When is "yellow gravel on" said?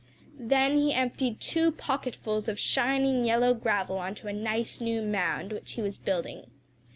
3.23-4.15